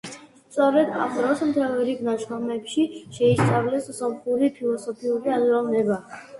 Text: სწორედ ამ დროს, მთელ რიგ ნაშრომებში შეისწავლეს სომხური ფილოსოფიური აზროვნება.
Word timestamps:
სწორედ 0.53 0.95
ამ 1.03 1.11
დროს, 1.17 1.43
მთელ 1.49 1.75
რიგ 1.89 2.01
ნაშრომებში 2.09 2.87
შეისწავლეს 3.19 3.93
სომხური 4.01 4.53
ფილოსოფიური 4.59 5.39
აზროვნება. 5.41 6.05